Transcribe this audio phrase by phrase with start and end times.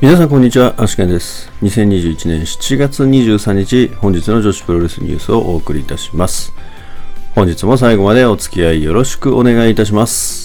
[0.00, 1.50] 皆さんこんにちは、アシケンです。
[1.62, 6.52] 2021年7月23日、本日の女子プロレスニュースをお送りいたします。
[7.34, 10.43] 本日も最後までお付き合いよろしくお願いいたします。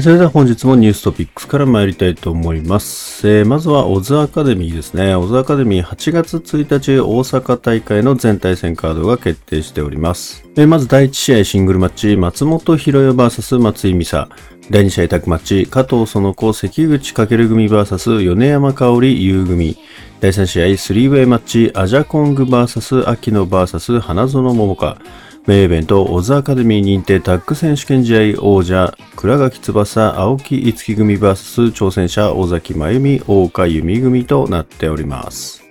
[0.00, 3.28] それでは本日もニューストピックスから参りたいと思います。
[3.28, 5.14] えーまずはオズアカデミーですね。
[5.14, 10.48] オズアカデミー8月1日大阪大会の全対戦カードが決定しております。
[10.56, 14.30] えーまず第1試合シングルマッチ、松本博代 VS 松井美沙。
[14.70, 19.76] 第2試合タッグマッチ、加藤園子、関口翔組 VS 米山香織優組。
[20.20, 24.96] 第3試合スリーウェイマッチ、アジャコング VS 秋野 VS 花園桃香。
[25.46, 35.64] メイベント、オズアカデミー認定タッグ選手権試合王者、倉垣翼、青木五木組 VS 挑戦者、尾崎真由美、大岡由美組となっております。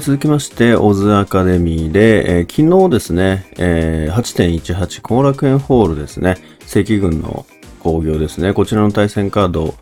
[0.00, 6.36] 続きまして、オズアカデミーで、えー昨日ですね、えー8.18後楽園ホールですね、
[6.72, 7.44] 赤軍の
[7.80, 9.74] 興行ですね、こちらの対戦カードを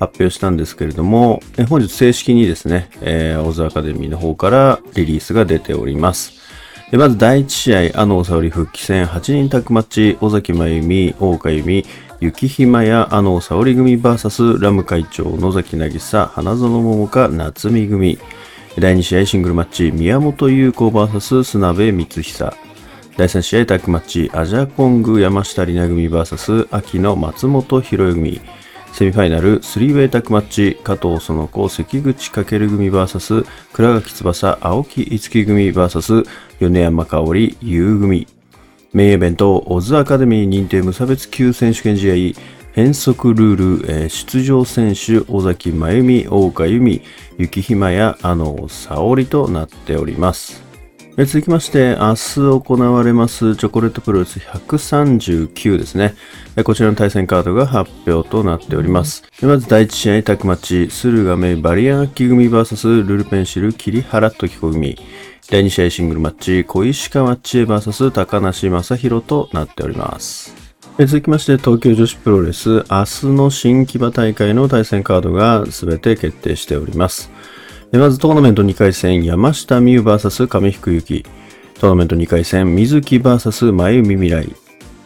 [0.00, 6.40] 発表したんですけれども、えー本日正式にですね、えーオズアカデミーの方からリリースが出ております。
[6.90, 11.86] でまず第1試合、あの沙織復帰戦8人タッグマッチ、尾崎真由美、大岡由美、
[12.18, 18.18] 雪ひまやあの沙織組 VS ラム会長、野崎渚、花園桃香、夏美組。
[18.76, 22.52] 第2試合シングルマッチ、宮本優子 VS 砂部光久。
[23.16, 28.40] 第3試合タッグマッチ、アジャコング山下里奈組 VS 秋の松本博代組。
[28.92, 36.26] セミファイナル、スリーウェイタッグマッチ、加藤園子、関口翔組 VS 倉垣翼、青木五木組 VS
[36.60, 38.26] 米山香織、優組。
[38.92, 42.40] メインイベント、オズアカデミー認定無差別級選手権試合、
[42.72, 47.00] 変則ルール、えー出場選手、尾崎真由美、大岡由美、
[47.38, 50.70] 雪ひまや、あの、沙織となっております。
[51.16, 56.14] 続きまして、明日行われますチョコレートプロレス139ですね。
[56.64, 59.24] こちらの対戦カードが発表となっております。
[59.42, 64.96] まず第1試合タッグマチ、駿河メイバリアンキ組 VS ルルペンシル桐原時子組。
[65.50, 70.54] 第2試合シングルマッチ、小石川千恵 VS 高梨正宏となっております。
[70.96, 77.32] 続きまして、東京女子プロレス、明日の新木場大会の対戦カードが全て決定しております。
[77.90, 81.24] まずトーナメント2回戦、山下美優 VS 上福由紀。
[81.80, 84.46] トーナメント2回戦、水木 VS 前海未来。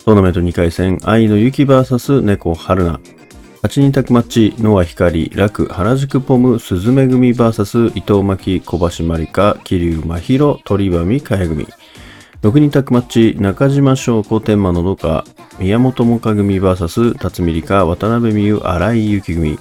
[0.04, 3.00] トーナメント2回戦、愛のゆき VS 猫春菜。
[3.64, 11.66] 8人タッグマッチ、ノア光、楽、原宿ポム、鈴芽組 VS 伊藤巻、小橋まりか、桐生真宙、鳥羽美香組。
[12.42, 15.24] 6人タッグマッチ、中島翔子、天満のどか、
[15.58, 19.58] 宮本もか組 VS 辰巳梨花、渡辺美優、荒井由紀組。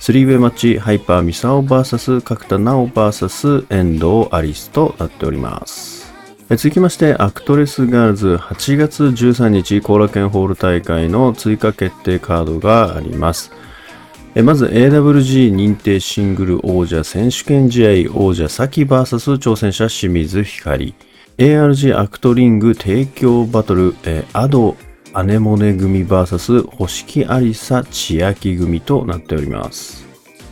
[0.00, 5.95] スリーウェイマッチ、ハイパーミサオ VS 角田直 VS 遠藤アリスとなっております。
[6.48, 13.50] 続きまして、アクトレスガールズ8月13日後楽園ホール大会の追加決定カードがあります。
[14.36, 20.94] まず AWG 認定シングル王者選手権試合王者サキ VS 挑戦者清水光
[21.38, 24.76] ARG アクトリング提供バトルえアド
[25.14, 30.06] アネモネ組 VS 星木ありさ千秋組となっております。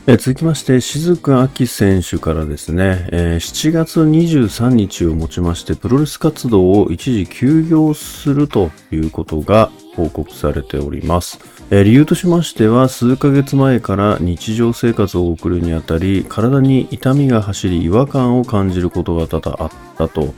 [0.07, 11.39] え続きまして、雫明選手からですね、えー7月23日をもちまして、プロレス活動を一時休業するということが報告されております。
[11.71, 20.35] えー理由としましては、数ヶ月前から日常生活を送るにあたり、体に痛みが走り、違和感を感じることが多々あったと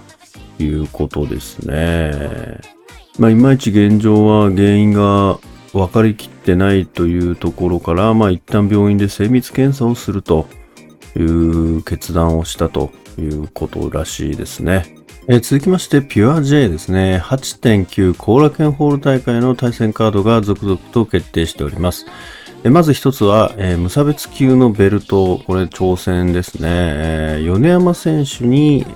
[0.61, 2.61] いうことですね。
[3.19, 5.41] まあ、いまいち現状は原因が
[5.77, 10.47] 分かりきってないというところから、まあ、一旦病院で精密検査をすると
[11.17, 14.97] いう決断をしたということらしいですね。
[15.29, 17.21] え続きまして、ピュア J ですね。
[17.23, 22.07] 8.9後楽園ホール大会の対戦カードが続々と決定しております。
[22.63, 26.69] えまず一つは、えー無差別級のベルト、これ挑戦ですね。
[26.71, 28.87] えー米山選手に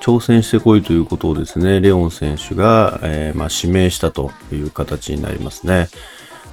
[0.00, 5.88] 挑戦してこいということをですね、レオン選手が、えーまあ、指名したという形になりますね。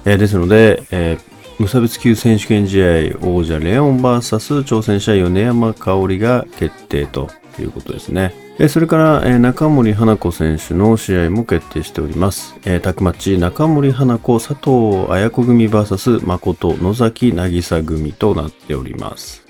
[0.04, 7.30] えーですので、えー無差別級選手権試合王者レオン VS 挑戦者米山香織が決定と
[7.60, 8.34] いうことですね。
[8.68, 12.56] それから、えー中森花子選手の試合も決定しております。
[12.64, 19.44] えータッグマッチ中森花子佐藤綾子組 VS 誠野崎渚組となっております。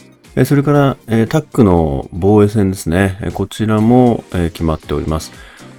[0.45, 0.97] それから、
[1.29, 3.31] タッグの防衛戦ですね。
[3.35, 5.31] こちらも、決まっております。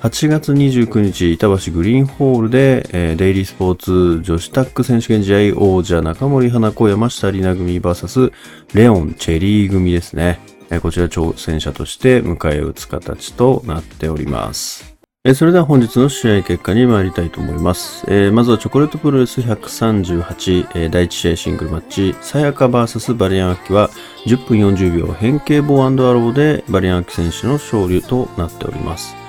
[0.06, 8.32] 8月29日、板橋グリーンホールで、えーデイリースポーツ女子タッグ選手権試合王者中森花子山下里奈組 VS
[8.76, 10.40] レオンチェリー組ですね。
[10.70, 14.96] えーこちら挑戦者として迎え撃つ形となっております。
[15.24, 18.06] えそれでは本日の試合結果に参りたいと思います。
[18.08, 23.90] えーまずはチョコレートプロレス138、えー第1試合シングルマッチ、さやか VS バリアンアキは
[24.28, 29.25] 10分40秒変形ボーアローでバリアンアキ選手の勝利となっております。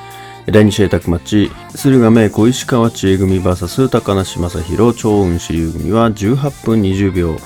[0.48, 7.36] 第2試合タッグマッチ、駿河芽小石川千恵組 VS 高梨正宏超雲支流組は18分20秒、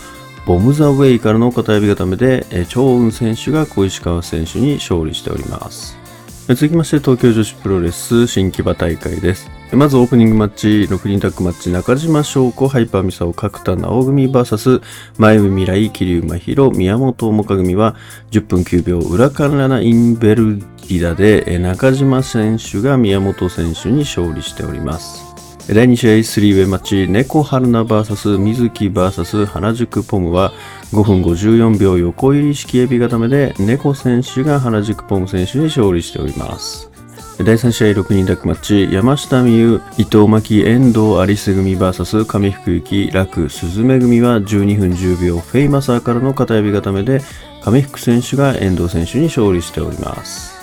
[0.45, 5.99] ボムザウェイからの片指固めで、超雲選手が小石川選手に勝利しております。
[6.47, 9.51] 続きまして東京女子プロレス新木場大会です。
[9.73, 14.83] まずオープニングマッチ、6人タッグマッチ、中島翔子、ハイパーミサオ、角田直組 VS
[15.17, 17.97] 前海未来、桐生真宙、宮本桃香組は
[18.31, 25.25] 10分9秒、裏カンラナインベルギダで中島選手が宮本選手に勝利しております。
[25.73, 30.53] 第2試合スリーウェイマッチ、猫春菜 VS 水木 VS 原宿ポムは
[30.93, 36.91] 5分54秒横入り式エビ固めで猫選手が原宿ポム選手に勝利しております。
[37.39, 47.21] 第3試合6人タッグマッチ、山下美優、伊藤真希、遠藤アリス組 VS 上福幸、楽、鈴芽組は12分10秒フェイマサーからの片指固めで
[47.65, 50.60] 上福選手が遠藤選手に勝利しております。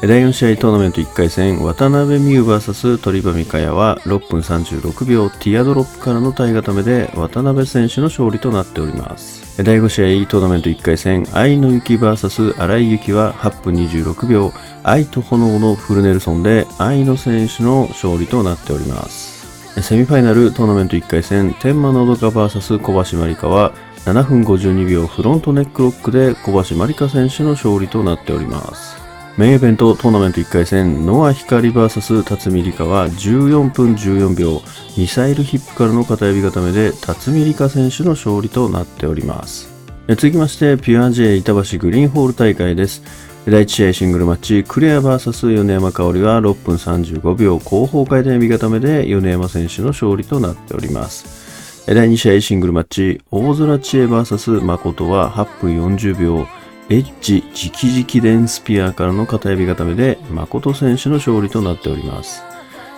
[0.00, 9.62] 第4試合トーナメント1回戦、渡辺美優 VS 鳥羽美香也は6分36秒ティアドロップからの体固めで渡辺選手の勝利となっております。
[9.62, 14.52] 第5試合トーナメント1回戦、愛の雪 VS 荒井由紀は8分26秒、
[14.84, 19.82] 愛と炎のフルネルソンで愛の選手の勝利となっております。
[19.82, 23.74] セミファイナルトーナメント1回戦、天満のどか VS 小橋まりかは
[24.06, 28.99] 7分52秒フロントネックロックで小橋まりか選手の勝利となっております。
[29.36, 34.60] メインイベントトーナメント1回戦、ノア光 VS 辰巳梨花は14分14秒、
[34.98, 39.70] ミサイルヒップからの片指固めで辰巳梨花選手の勝利となっております。
[40.08, 43.02] 続きまして、ピュア J 板橋グリーンホール大会です。
[43.46, 51.86] 第1試合シングルマッチ、クレア VS 米山香織は6分35秒、後方回転指固めで米山選手の勝利となっております。
[51.86, 56.46] 第2試合シングルマッチ、大空知恵 VS 誠は8分40秒、
[56.90, 62.42] エッジ直々電スピアからの片指固めで誠選手の勝利となっております。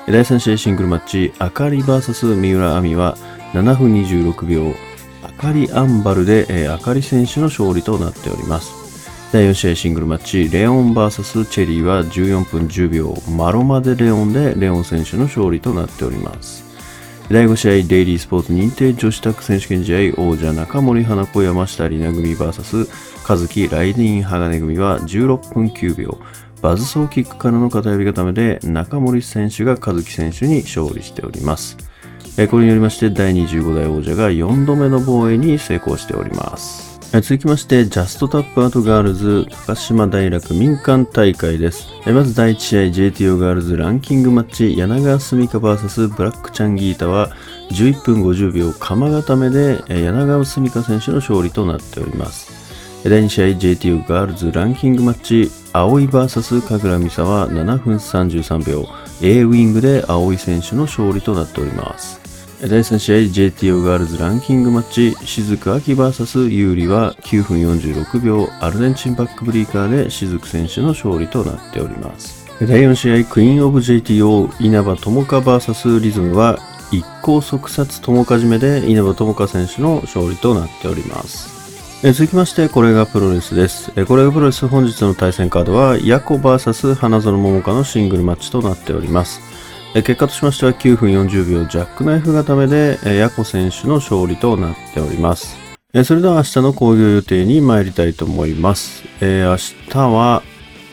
[0.06, 3.19] 第3試合シングルマッチ、あかり VS 三浦亜美は
[3.53, 4.75] 7分26秒、
[5.23, 8.73] あかりアンバルで、えーあかり選手の勝利となっております。
[9.31, 16.65] 第4試合シングルマッチ、レオン VS チェリーは14分10秒、マロマでレオンでレオン選手の勝利となっております。
[17.31, 22.89] 第5試合デイリースポーツ認定女子タッグ選手権試合王者中森花子山下里奈組 VS
[23.25, 26.19] 和樹ライディン鋼組は16分9秒
[26.61, 31.77] バズソーキックからの片指固めで中森選手が和樹選手に勝利しております
[32.51, 41.89] これによりまして第25代王者が4度目の防衛に成功しております続きまして、ジャストタップアウトガールズ高島平区民館大会です。
[42.07, 47.29] まず第1試合 JTO ガールズランキングマッチ柳川澄香 VS ブラックチャンギータは
[47.71, 52.62] 11分50秒釜固めで柳川澄香選手の勝利となっております。
[53.05, 58.89] 第2試合 JTO ガールズランキングマッチ葵 VS 神楽美沙は7分33秒。
[59.21, 62.21] A ウィングで葵選手の勝利となっております。
[62.61, 72.47] 第3試合 JTO ガールズランキングマッチ雫秋 VS 有利は9分46秒アルゼンチンバックブリーカーで雫選手の勝利となっております。
[72.61, 76.61] 第4試合クイーンオブ JTO 稲葉友香 VS リズムは
[76.93, 81.62] 一向即殺友香締めで稲葉友香選手の勝利となっております。
[82.05, 83.93] え続きまして、これがプロレスです。
[83.94, 89.41] えこれがプロレス本日の対戦カードは、ヤコ VS 花園桃香のシングルマッチとなっております。
[89.94, 95.56] え結果としましては9分40秒ジャックナイフ固めで、ヤコ選手の勝利となっております。
[95.94, 99.05] えそれでは明日の興行予定に参りたいと思います。
[99.21, 100.43] え明日は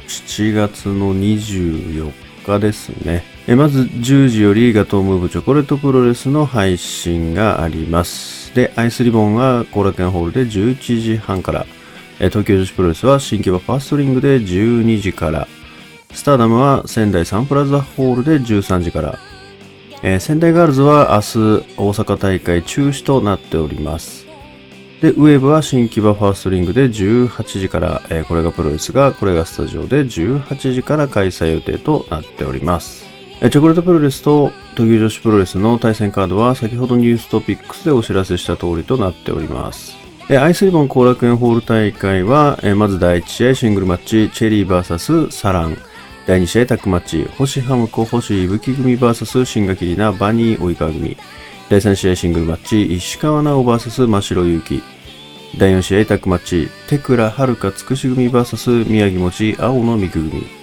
[0.07, 2.11] 7月の24
[2.45, 3.23] 日ですね。
[3.47, 8.38] えまず10時よりガトームーブチョコレートプロレスの配信があります。
[8.53, 11.65] で、アイスリボンは後楽園ホールで11時半から、
[12.19, 15.47] え東京女子プロレスは新木場ファーストリングで12時から、
[16.13, 19.19] スターダムは仙台サンプラザホールで13時から、
[20.01, 24.25] えー仙台ガールズは明日大阪大会中止となっております。
[25.01, 33.08] で、ウェーブは新木場ファーストリングで18時から、えーこれがプロレスが、これがスタジオで18時から開催予定となっております。
[33.39, 39.95] チョコレートプロレスと東京女子プロレスの対戦カードは先ほどニューストピックスでお知らせした通りとなっております。
[40.29, 45.77] アイスリボン後楽園ホール大会は、まず第1試合シングルマッチ、チェリー VS サラン。
[46.27, 51.15] 第2試合タッグマッチ、星ハムコ星いぶき組 VS 新垣里奈バニー及川組。
[51.69, 54.83] 第3試合シングルマッチ、石川直 VS 真城祐希。
[55.57, 60.58] 第4試合タッグマッチ、テクラ遥かつくし組 VS 宮城持ち青野美久組。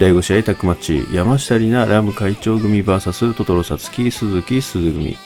[0.00, 5.18] 第5試合タックマッチ、山下里奈ラム会長組 VS トトロサツキ鈴木鈴組。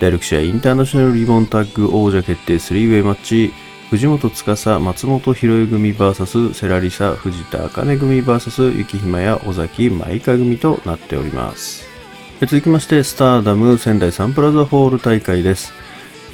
[0.00, 3.52] 第6試合インターナショナルリボンタッグ王者決定3ウェイマッチ、
[3.90, 11.86] 藤本司松本博恵組 VS セラリサ藤田茜組 VS 雪ひまや尾崎舞香組となっております。
[12.40, 15.74] 続きまして、スターダム仙台サンプラザホール大会です。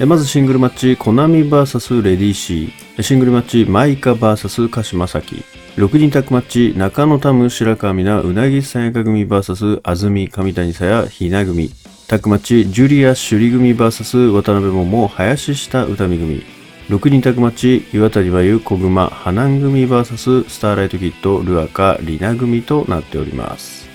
[0.07, 3.01] まずシングルマッチ、コナミ VS レディーシー。
[3.03, 5.43] シングルマッチ、マイカ VS 鹿島崎。
[5.77, 6.41] 6人タッグマッ
[6.73, 11.71] チ、中野タム白川美奈うなぎさやか組 VS 安住上谷さやひな組。
[12.09, 16.43] タッグマッチ、ジュリア首里組 VS 渡辺桃林下歌見組。
[16.89, 23.87] 6人タッグマッチ、岩谷真由小熊花組 VS スターライトキッドルアカリナ組となっております。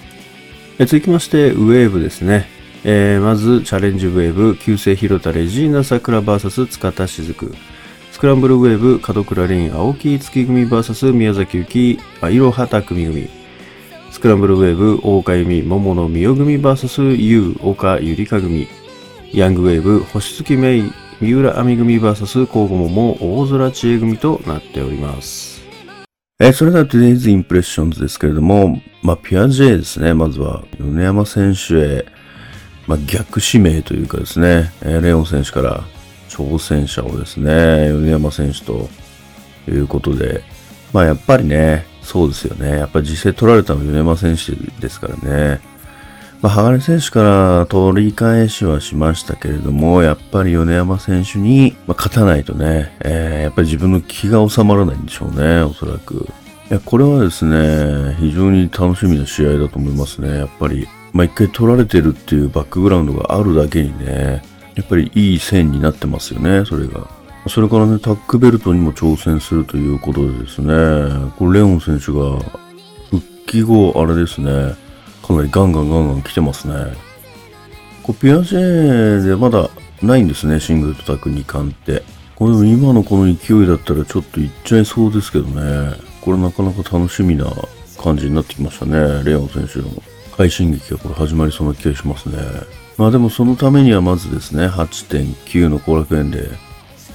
[0.78, 2.46] え続きまして、ウェーブですね。
[2.84, 7.54] えー、まず、チャレンジウェーブ、旧姓広田レジーナ桜 VS 塚田雫。
[8.16, 11.98] スクランブルウェーブ、門倉凛、青木月組 VS 宮崎幸、
[12.30, 13.28] いろはた組組。
[14.10, 18.68] スクランブルウェーブ、大岡由美、桃野美代組 VS 優、岡ゆりか組。
[19.34, 25.60] ヤングウェーブ、星月芽衣、三浦亜美組 VS 交互桃、大空知恵組となっております。
[26.40, 30.14] えー、それでは Today's Impressions ですけれども、まあ、ピアジェですね。
[30.14, 32.06] まずは、米山選手へ、
[32.86, 35.84] まあ、逆指名というかですね、え、レオン選手から
[36.36, 38.90] 挑戦者をですね、米山選手と
[39.68, 40.42] いうことで、
[40.92, 42.78] まあ、やっぱりね、そうですよね。
[42.78, 45.60] やっぱり実際取られたのは米山選手ですからね。
[46.42, 56.28] まあ、鋼選手から取り返しはしましたけれども、やっぱり米山選手に、ま勝たないとね、えー、やっぱり自分の気が収まらないんでしょうね、おそらく。
[56.70, 60.36] いや、これはですね、非常に楽しみな試合だと思いますね。
[60.36, 64.42] やっぱり、まあ、一回取られてるっていうバックグラウンドがあるだけにね、
[64.76, 67.08] やっぱりいい線になってますよね、それが。
[67.48, 70.72] それからね、タックベルトにも挑戦するということでですね、
[71.38, 72.38] これレオン選手が
[73.10, 74.74] 復帰後、あれですね、
[75.26, 76.74] かなりガンガンガンガン来てますね。
[78.02, 79.68] こうピアジェでまだ
[80.02, 82.02] ないんですね、シングルとタック2冠って。
[82.34, 85.94] これも今のこの勢いだったらちょっといっちゃいそうですけどね。
[86.20, 87.46] これなかなか楽しみな
[88.02, 89.24] 感じになってきましたね。
[89.24, 89.86] レオン選手の
[90.36, 92.36] 快進撃がこれ始まりそうな気がしますね。
[92.98, 96.48] まあでもそのためにはまずですね、8.9の後楽園で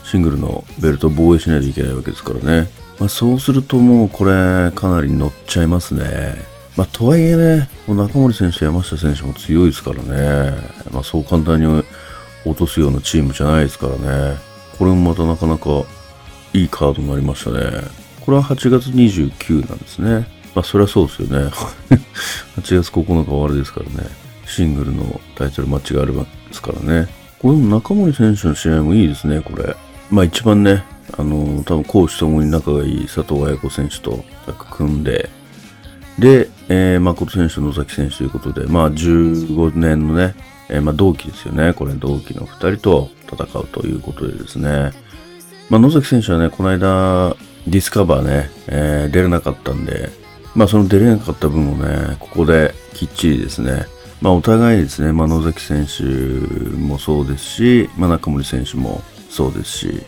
[0.04, 2.70] シングルのベルト防衛しないといけないわけですからね。
[3.00, 6.52] まあそうするともうこれかなり乗っちゃいますね。
[6.78, 10.56] まあ、とはいえね、中森選手、山下選手も強いですからね、
[10.92, 11.68] まあ、そう簡単に
[12.46, 14.38] 落とすようなチームじゃないですからね、
[14.78, 15.84] これもまたなかなか
[16.54, 17.60] いいカードになりましたね。
[18.22, 20.28] これは8月29なんですね。
[20.56, 21.52] まあ、そりゃそうですよね。
[22.58, 24.10] 8月9日終わりですからね。
[24.52, 27.08] シングルのタイトルマッチがあるわけですからね。
[27.40, 29.76] この中森選手の試合もいいですね、これ。
[30.10, 30.84] まあ一番ね、
[31.18, 34.24] あの、多分講師ともに仲がいい佐藤綾子選手と
[34.72, 35.30] 組んで、
[36.20, 40.36] で、えー、誠選手、野崎選手ということで、まあ、15年のね、
[40.70, 41.74] えー、まあ、同期ですよね。
[41.74, 44.92] これ、同期の2人と戦うということでですね。
[45.70, 47.36] まあ、野崎選手はね、この間、
[47.68, 50.10] ディスカバーね、えー、出れなかったんで、
[50.56, 53.86] まあ、その出れなかった分をね、ここできっちりですね、
[54.22, 56.04] まあ、お互いですね、まあ、野崎選手
[56.78, 60.04] もそうですし、まあ、中森選手もそうですし、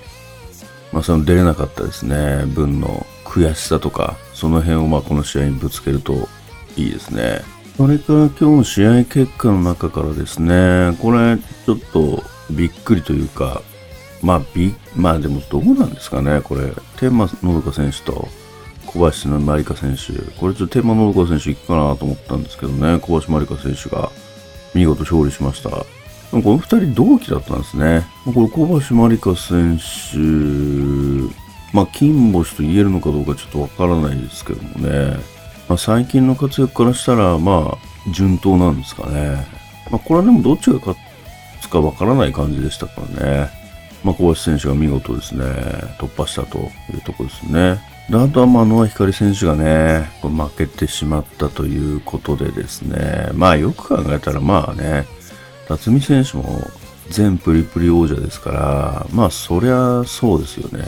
[0.92, 6.30] まあ、その出れなかったですね、分の悔しさとか、その辺をまあこの試合にぶつけると
[6.78, 7.42] いいですね。
[7.76, 13.64] それから今日の試合結果の中からですね、これちょっとびっくりというか、
[14.22, 18.28] まあび、まあでもどうなんですかね、これ、天満のどか選手と
[18.94, 24.12] 小林のまりか選手、これちょっと天満のどか選手いくかなと思ったんですけどね、小林まりか選手が
[24.76, 25.70] 見事勝利しました。
[25.70, 25.86] こ
[26.32, 28.06] の2人同期だったんですね。
[28.26, 29.80] これ小林まりか選
[30.12, 35.18] 手まあ、金星と言えるのかどうかちょっとわからないですけどもね。
[35.68, 39.48] まあ、最近の活躍からしたら、まあ、順当なんですかね。
[39.90, 40.96] まあ、これはでもどっちが勝
[41.62, 43.50] つかわからない感じでしたからね。
[44.04, 45.46] まあ、小林選手が見事ですね、
[45.98, 47.93] 突破したというところですね。
[48.12, 55.06] あとは、まあ、野光選手がね、負けてしまったということでですね、まあ、よく考えたら、まあね、
[55.68, 56.60] 辰巳選手も
[57.10, 60.86] 全プリプリ王者ですから、まあ、そりゃそうですよね。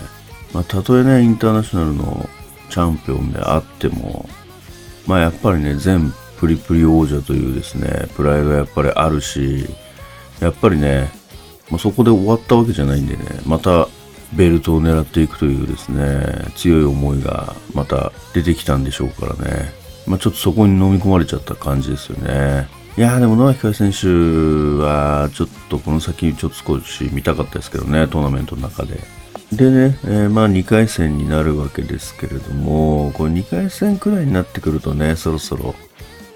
[0.54, 2.30] まあ、たとえね、インターナショナルの
[2.70, 4.28] チャンピオンであっても、
[5.08, 9.66] まあやっぱりね、全プリプリ王者というですね、プライドやっぱりあるし、
[10.40, 11.10] やっぱりね、
[11.70, 13.88] まあ、そこで終わったわけじゃないんでね、また
[14.36, 19.72] ベルトを狙っていくというですね、強い思いがまた出てきたんでしょうからね。
[20.08, 22.68] まあ、ちょっとそこに飲み込まれちゃった感じですよね。
[22.98, 24.08] いやーでも野脇海選手
[24.82, 29.00] はちょっとこの先ちょっと少し見たかったですけどね、トーナメントの中で。
[29.52, 35.76] でね、えー、まあ2回戦になるわけですけれども、これ2回戦くらいになってくるとね、そろそろ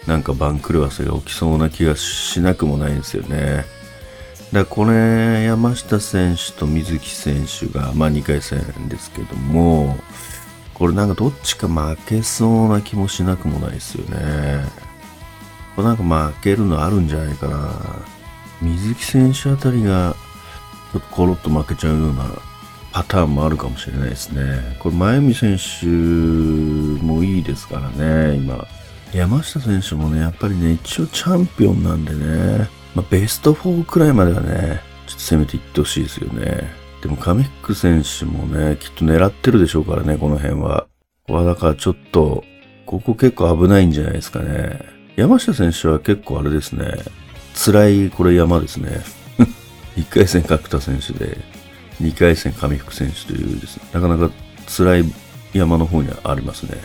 [0.06, 3.66] なんか番狂わせが起きそうな気がしなくもないんですよね。
[4.54, 9.98] だこれ、山下選手と水木選手が、まあ2回戦ですけども、
[10.74, 14.64] これなんかどっちか負けそうな気もしなくもないですよね。
[15.76, 17.76] これなんか負けるのあるんじゃないかな。
[18.62, 20.16] 水木選手あたりが、
[20.92, 22.26] ちょっとコロッと負けちゃうような
[22.92, 24.78] パターンもあるかもしれないですね。
[24.80, 28.66] これ、前海選手もいいですからね、今。
[29.14, 36.70] 山下選手もね、やっぱりね、一応チャンピオンなんでね、まあ、ベスト4くらいまではね、ちょっと攻めていってほしいですよね。
[37.02, 40.88] でも、カミック選手もね、きっと狙ってるでしょうからね、この辺は。
[41.28, 42.44] ここはだからちょっと、
[42.86, 44.80] ここ結構危ないんじゃないですかね。
[45.16, 46.86] 山下選手は結構あれですね、
[47.54, 49.02] 辛い、これ山ですね。
[49.96, 51.38] 1回戦角田選手で、
[52.02, 54.32] 2回戦上福選手というですね、なかなか
[54.66, 55.14] 辛い
[55.54, 56.78] 山の方にはありますね。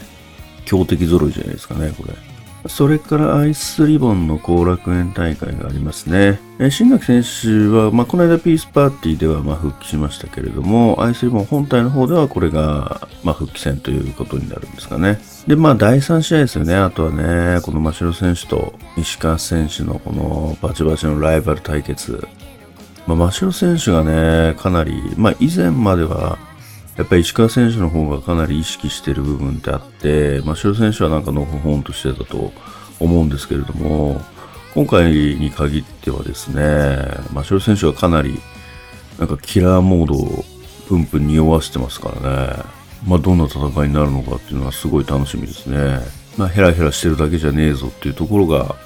[0.64, 2.33] 強敵揃いじゃないですかね、これ。
[2.66, 6.40] それからアイスリボンの後楽園大会がありますね。
[6.58, 15.18] え新垣選手は、まあ、この間ピースパーティーではま復帰しましたけれども、アイスリボン本体の方ではこれがま復帰戦ということになるんですかね。
[15.46, 16.74] で、まあ第3試合ですよね。
[16.74, 22.26] あとはね、この真城選手と石川選手のこのバチバチのライバル対決。
[23.06, 26.38] まあ、真城選手がね、かなり、まあ以前までは
[26.96, 32.52] やっぱり石川選手の方がかなり意識している部分ってあって、まあ、城選手はなんかのほほんとしてたと
[33.00, 34.20] 思うんですけれども、
[34.74, 36.96] 今回に限ってはですね、
[37.32, 38.38] まあ、城選手はかなり
[39.18, 40.44] なんかキラーモードを
[40.88, 42.62] プンプン匂わせてますからね、
[43.06, 46.00] まあ、どんな戦いになるのかっていうのはすごい楽しみですね。
[46.36, 48.76] まあ、ヘラヘラしてるだけじゃねえぞっていうところが、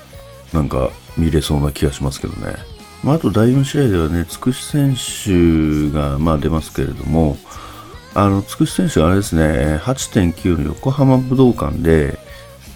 [0.53, 2.55] なんか見れそうな気がしますけどね。
[3.03, 7.37] まあ、あと第4試合ではね、つくし選手がまあ出ますけれども、
[8.21, 12.19] あの、つくし選手はあれですね、8.9の横浜武道館で、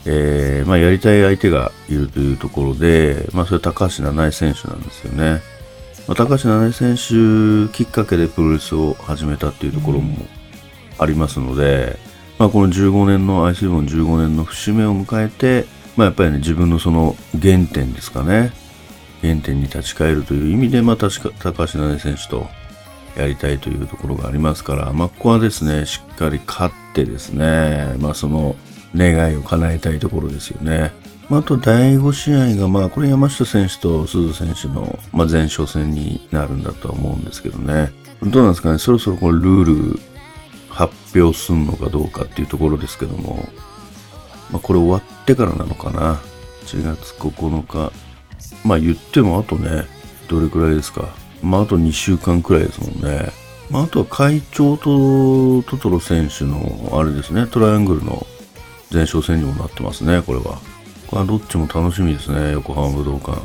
[0.06, 5.42] えー、まあ、やりたい相手がいるというところで、まあ、それ高橋七重選手なんですよね。
[6.06, 10.16] まあ、高橋七重選手きっかけでプロレスを始めたっていうところも
[11.00, 11.98] ありますので、
[12.38, 18.52] まあ、この15年の、アイスリボン15年の節目を迎えて、まあ、やっぱりね、自分のその原点ですかね。
[19.22, 22.48] 原点に立ち返るという意味で、まあ、確か高橋七重選手と、
[23.16, 28.56] やりたいというところがありますから、まあ、ここはですね、しっかり勝ってですね、まあ、その
[28.94, 30.92] 願いを叶えたいところですよね。
[31.28, 37.92] まあ、あと第5試合が、まあ、これ山下選手と鈴選手の、まあ、前哨戦になるんだとは思うんですけどね。
[38.22, 40.00] どうなんですかね、そろそろこれルール
[40.68, 43.48] 発表すんのかどうかっていうところですけども、
[44.50, 46.20] まあ、これ終わってからなのかな。
[46.64, 47.92] 1月9日。
[48.64, 49.86] まあ言ってもあとね、
[50.28, 51.08] どれくらいですか。
[51.42, 53.32] まあ、あと2週間くらいですもんね。
[53.70, 58.26] まあ、あとは会長とトトロ選手の、あれですね、トライアングルの
[58.92, 60.60] 前哨戦にもなってますね、これは。
[61.06, 63.40] これはどっちも楽しみですね、横浜武道館。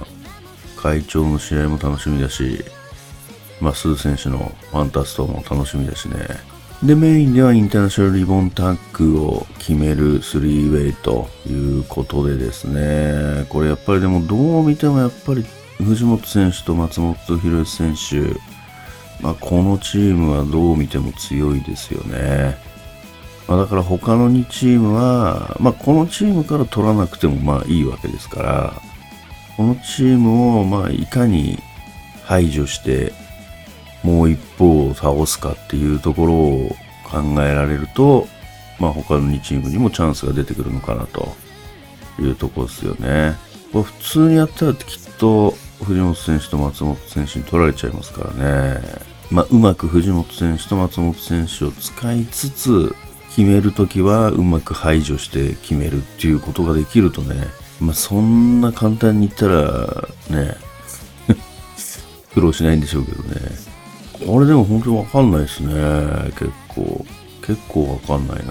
[0.75, 2.63] 会長の試合も楽しみだし、
[3.60, 6.17] まあ、スー選手のファンタストも楽しみだしね。
[6.83, 15.43] で、メインではインターナショナルリボンタッグを決めるスリーウェイということでですね、これやっぱりでもどう見てもやっぱり
[15.83, 18.39] 藤本選手と松本博選手、
[19.21, 22.57] まあ、このチームはどう見ても強いですよね。
[23.47, 28.73] まあ、だから他の2チームは、まあ、このチームから取らなくてもまあいいわけですから、
[29.55, 31.57] このチームをまあいかに
[32.23, 33.13] 排除して
[34.03, 38.27] もう一方を倒すかっていうところを考えられると、
[38.79, 41.35] まあ、他の2チームにもチャンスが出てくるのかなと
[42.19, 43.35] いうところですよね。
[43.71, 48.81] 普通にやったらきっと藤本選手と松本選手に取られちゃいますからね。
[49.29, 52.95] まあ、うまく藤本選手と松本選手を使いつつ、
[53.29, 57.35] 決めるときはうまく排除して決めるっていうことができるとね、
[57.79, 60.55] まあ、そんな簡単に言ったら、ね、
[62.33, 63.35] 苦労しないんでしょうけどね。
[64.25, 65.73] これでも本当にわかんないですね、
[66.31, 67.05] 結構。
[67.45, 68.45] 結構わかんない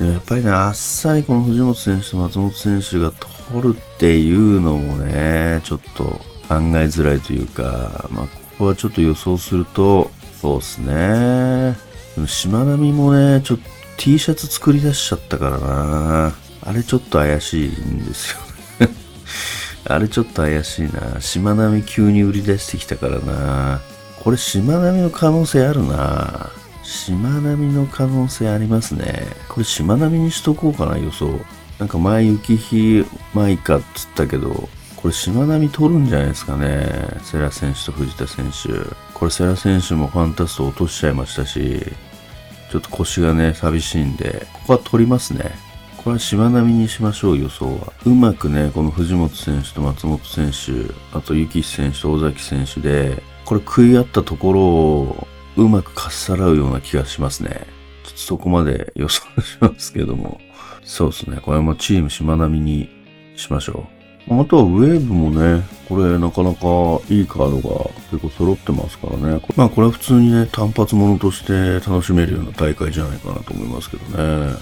[0.00, 0.06] な。
[0.12, 3.10] やっぱりね、あっさりこの藤本選手と松本選手が
[3.50, 11.76] 取るっていうのもね、ちょっと考えづらいというか、まあ、ここはちょっと予想すると、そうですね。
[12.14, 13.64] でも、しまなみもね、ちょっと
[13.96, 16.34] T シャツ作り出しちゃったからな。
[16.62, 18.88] あれちょっと怪しいんですよ。
[19.88, 21.20] あれちょっと怪しいな。
[21.20, 23.80] しまなみ急に売り出してきたからな。
[24.22, 26.50] これしまなみの可能性あるな。
[26.82, 29.26] しまなみの可能性ありますね。
[29.48, 31.40] これしまなみにしとこうかな、予想。
[31.78, 33.04] なんか前雪日
[33.34, 34.68] 舞かっつったけど、
[35.06, 36.84] これ、しまなみ取るんじゃないですかね。
[37.22, 38.92] セラ選手と藤田選手。
[39.14, 41.80] これ、セラ選手もファンタスト落としちゃいましたし、
[42.72, 45.52] ちょっと腰がね、寂しいんで、ここは取りますね。
[45.98, 47.92] これはしまなみにしましょう、予想は。
[48.04, 57.64] うまくね、この藤本選手と松本選手、あと幸選手と尾崎選手で、これ食い合ったところをうまくかっさらうような気がしますね。
[58.02, 60.40] ちょっとそこまで予想しますけども。
[60.82, 61.38] そうですね。
[61.40, 62.88] これもチームしまなみに
[63.36, 63.95] しましょう。
[64.28, 69.40] あとはウェーブもね、これなかなかいいカードが結構揃ってますからね。
[69.56, 74.54] まあこれは普通にね、単発ものとして楽しめるような大会じゃないかなと思いますけどね。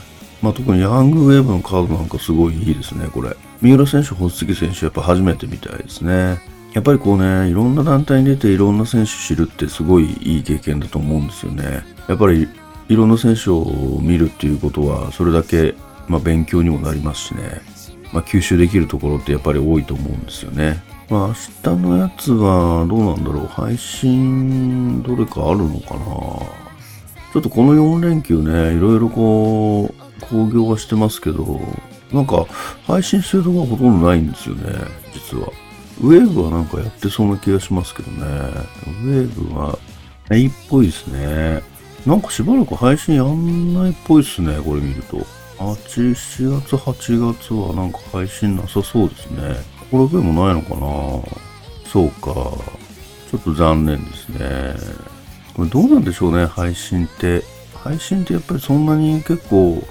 [0.43, 3.35] まあ特にヤングウェーブのカードなんかすごいいいですね、これ。
[3.63, 6.39] 三浦選手、星月選手、やっぱ初めてみたいですね。
[6.75, 11.85] やっぱりこうね、いろんな団体に出ていろんな選手知るってすごいいい経験だと思うんですよね。
[12.09, 12.49] やっぱり
[12.89, 15.75] いろんな選手を見るっていうことは、それだけ、
[16.09, 17.63] まあ、勉強にもなりますしね。
[18.15, 20.81] まあ、吸収できるところってやっぱり多いと思うんですよね。
[21.11, 23.47] まあ、明日のやつはどうなんだろう。
[23.49, 26.05] 配信、どれかあるのかな
[27.33, 31.61] ちょっとこの4連休ね、いろいろこう、興行はしてますけど、
[32.13, 32.47] なんか、
[32.87, 34.63] 配信してるところほとんどないんですよね、
[35.13, 35.49] 実は。
[36.01, 38.27] ウェーブはなんかやってそうな気がしますけどね。
[39.03, 39.77] ウェーブは、
[40.31, 41.63] いいっぽいですね。
[42.07, 45.19] なんかしばらく配信やんないっぽいっすね、これ見ると。
[45.59, 49.57] 8、7月、8月はなんか配信なさそうですね。
[49.91, 50.81] これでもないのかな
[51.91, 52.33] そうか。
[53.31, 54.75] ちょっと残念ですね。
[55.55, 57.43] これどうなんでしょうね、配信って。
[57.75, 59.87] 配信ってやっぱりそんなに結構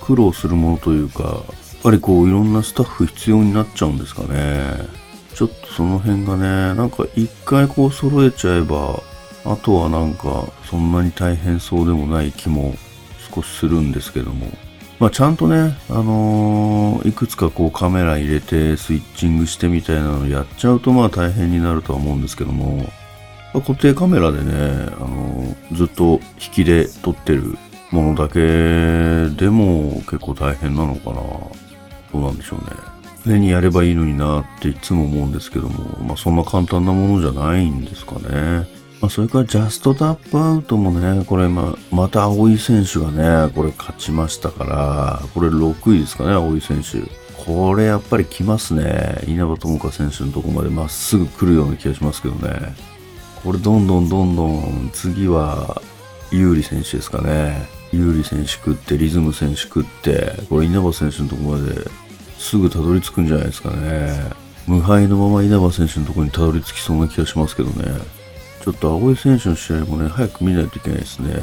[0.00, 1.42] 苦労するものというか、やっ
[1.82, 4.86] ぱりこういろんなスタッフ必要になっちゃうんですかね。
[5.34, 9.02] ちょっとその辺がね、なんか一回こう揃えちゃえば、
[9.44, 12.74] あとはなんかそんなに大変そうでもない気も
[13.34, 14.46] 少しするんですけども。
[14.98, 22.84] まあちゃんとね、あのー、いくつかこうカメラ入れてスイッチングしてみたいなのやっちゃうとまあ大変になるとは思うんですけども、ま
[23.54, 27.58] あ、固定カメラでね、あのー、ずっと引きで撮ってる
[27.90, 28.40] ものだけ
[29.36, 31.16] でも結構大変なのかな。
[32.12, 32.66] どうなんでしょうね。
[33.26, 38.66] 常にやればいいのになっていつも思うんですけども、まあそんな簡単なものじゃないんですかね。
[39.00, 47.02] まあそれからジャストタップアウトもね、これま、また青井選手がね、これ勝ちましたから、これ6位ですかね、青井選手。
[47.44, 49.22] これやっぱり来ますね。
[49.28, 52.74] 稲葉友香選手のとこまでまっすぐ来るような気がしますけどね。
[53.44, 55.80] これどんどんどんどん次は
[56.32, 57.68] 有利選手ですかね。
[57.92, 61.88] 有利選手食って、リズム選手食って、これ稲葉選手のとこまで
[62.38, 64.32] すぐたどり着くんじゃないですかね。
[64.66, 68.15] 無敗のまま稲葉選手のところにたどり着きそうな気がしますけどね。
[68.66, 71.34] ちょっと青井選手の試合もね、早く見ないといけないですね。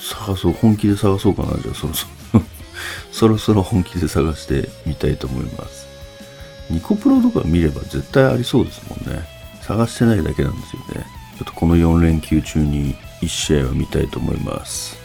[0.00, 2.42] 探そう、本気で探そうかな、じゃあそろそろ
[3.12, 5.86] そろそろ本気で探してみたいと思います。
[6.68, 9.22] ニコプロとか見れば絶対ありそうですもんね。
[9.60, 11.06] 探してないだけなんですよね。
[11.38, 14.98] ちょっとこの4連休中に1試合は見たいと思います。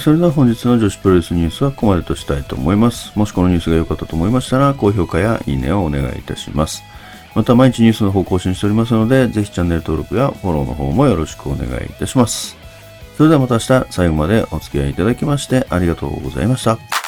[0.00, 3.16] それでは本日の女子プロレスニュースはここまでとしたいと思います。
[3.16, 6.82] もしこのニュースが良かったと思いましたら、高評価やいいねをお願いいたします。
[7.34, 12.56] また毎日ニュースの方更新しておりますので、ぜひチャンネル登録やフォローの方もよろしくお願いいたします。
[13.16, 17.01] それではまた明日最後までお付き合いいただきましてありがとうございました。